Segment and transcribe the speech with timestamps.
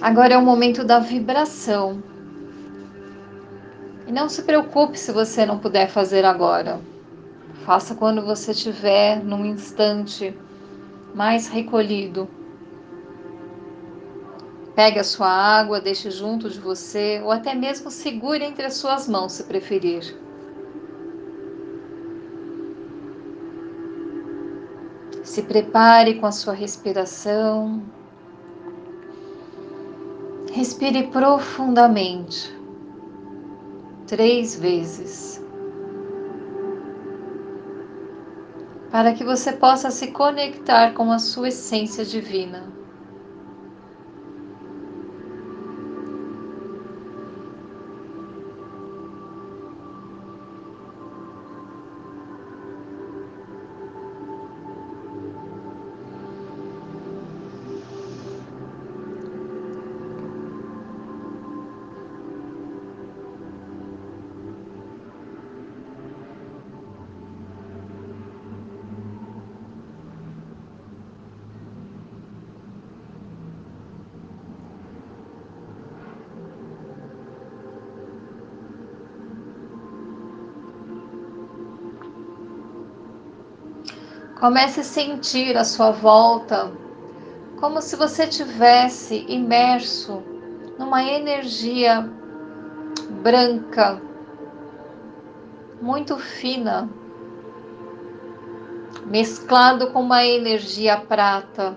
[0.00, 2.00] Agora é o momento da vibração.
[4.06, 6.80] E não se preocupe se você não puder fazer agora.
[7.64, 10.34] Faça quando você estiver num instante
[11.14, 12.28] mais recolhido.
[14.76, 19.08] Pegue a sua água, deixe junto de você ou até mesmo segure entre as suas
[19.08, 20.16] mãos se preferir.
[25.24, 27.82] Se prepare com a sua respiração.
[30.52, 32.52] Respire profundamente,
[34.06, 35.42] três vezes,
[38.90, 42.77] para que você possa se conectar com a sua essência divina.
[84.40, 86.70] Comece a sentir a sua volta
[87.58, 90.22] como se você tivesse imerso
[90.78, 92.08] numa energia
[93.20, 94.00] branca,
[95.82, 96.88] muito fina,
[99.06, 101.76] mesclado com uma energia prata.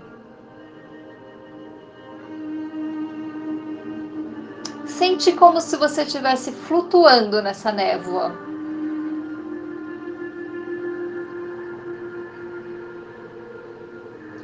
[4.86, 8.51] Sente como se você estivesse flutuando nessa névoa.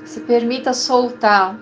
[0.07, 1.59] Se permita soltar.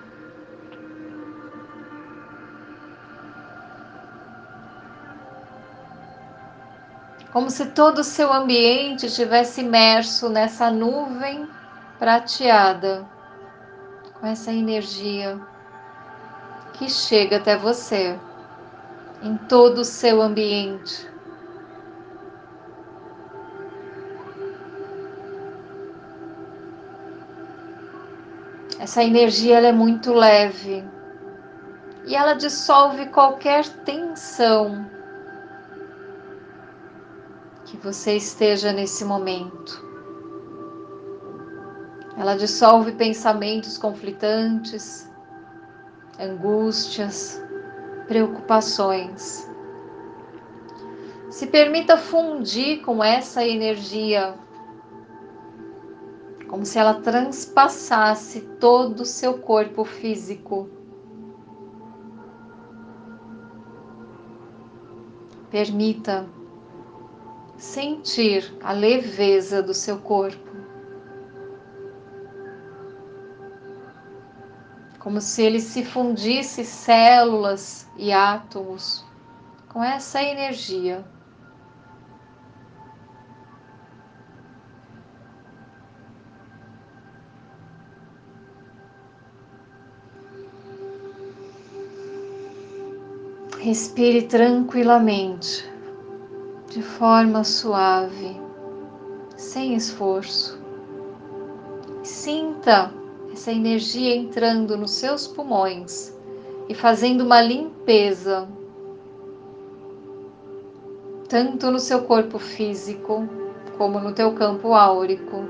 [7.32, 11.46] Como se todo o seu ambiente estivesse imerso nessa nuvem
[11.98, 13.04] prateada,
[14.14, 15.38] com essa energia
[16.74, 18.16] que chega até você,
[19.22, 21.15] em todo o seu ambiente.
[28.78, 30.84] Essa energia ela é muito leve
[32.06, 34.86] e ela dissolve qualquer tensão
[37.64, 39.84] que você esteja nesse momento.
[42.18, 45.10] Ela dissolve pensamentos conflitantes,
[46.18, 47.42] angústias,
[48.06, 49.50] preocupações.
[51.30, 54.34] Se permita fundir com essa energia
[56.48, 60.68] como se ela transpassasse todo o seu corpo físico.
[65.50, 66.28] Permita
[67.56, 70.46] sentir a leveza do seu corpo.
[74.98, 79.04] Como se ele se fundisse células e átomos
[79.68, 81.04] com essa energia.
[93.66, 95.68] Respire tranquilamente,
[96.70, 98.40] de forma suave,
[99.36, 100.56] sem esforço.
[102.00, 102.92] Sinta
[103.32, 106.16] essa energia entrando nos seus pulmões
[106.68, 108.46] e fazendo uma limpeza,
[111.28, 113.28] tanto no seu corpo físico
[113.76, 115.42] como no teu campo áurico.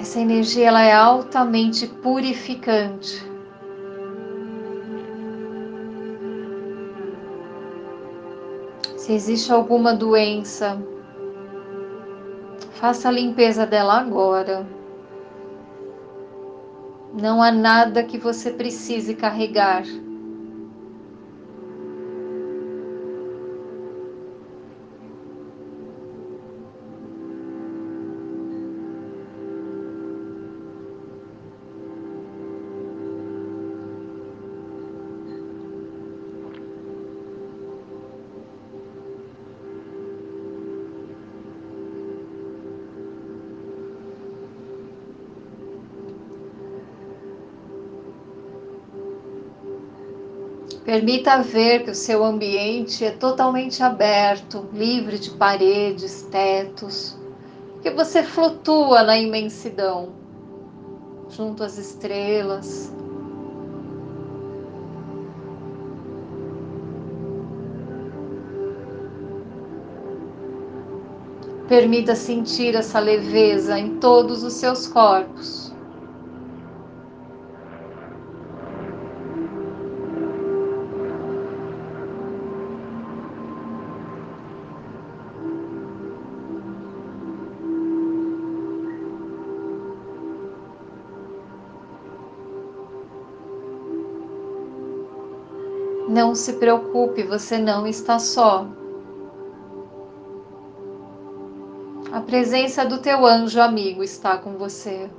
[0.00, 3.35] Essa energia ela é altamente purificante
[9.06, 10.82] Se existe alguma doença,
[12.72, 14.66] faça a limpeza dela agora.
[17.14, 19.84] Não há nada que você precise carregar.
[50.84, 57.16] Permita ver que o seu ambiente é totalmente aberto, livre de paredes, tetos,
[57.82, 60.12] que você flutua na imensidão.
[61.28, 62.92] junto às estrelas.
[71.68, 75.75] Permita sentir essa leveza em todos os seus corpos.
[96.08, 98.66] Não se preocupe, você não está só.
[102.12, 105.10] A presença do teu anjo amigo está com você.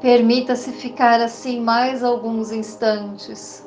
[0.00, 3.64] Permita-se ficar assim mais alguns instantes.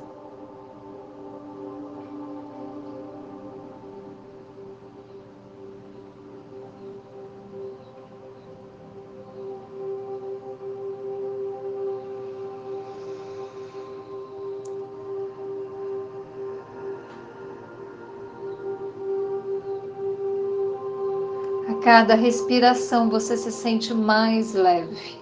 [21.67, 25.18] A cada respiração você se sente mais leve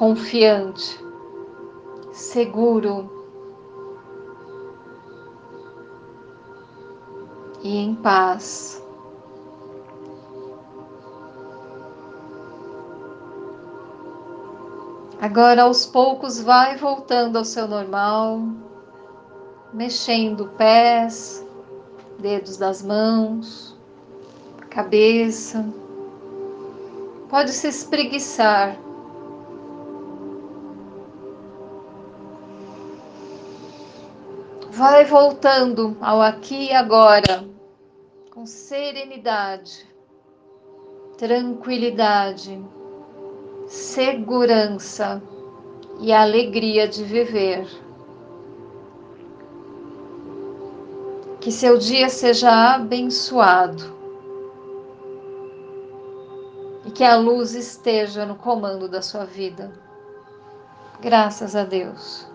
[0.00, 0.98] confiante,
[2.10, 3.06] seguro
[7.62, 8.82] e em paz.
[15.20, 18.40] Agora, aos poucos, vai voltando ao seu normal,
[19.70, 21.46] mexendo pés,
[22.18, 23.76] dedos das mãos,
[24.70, 25.62] cabeça.
[27.28, 28.78] Pode se espreguiçar
[34.80, 37.46] Vai voltando ao aqui e agora,
[38.30, 39.86] com serenidade,
[41.18, 42.58] tranquilidade,
[43.66, 45.22] segurança
[46.00, 47.68] e alegria de viver.
[51.42, 53.84] Que seu dia seja abençoado
[56.86, 59.70] e que a luz esteja no comando da sua vida.
[61.02, 62.29] Graças a Deus.